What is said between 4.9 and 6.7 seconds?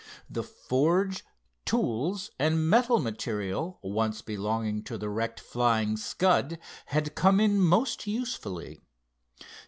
the wrecked Flying Scud